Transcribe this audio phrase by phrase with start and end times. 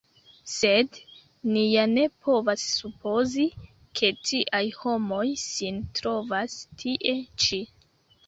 [0.51, 0.97] Sed,
[1.55, 3.45] ni ja ne povas supozi,
[3.99, 7.13] ke tiaj homoj sin trovas tie
[7.45, 7.61] ĉi.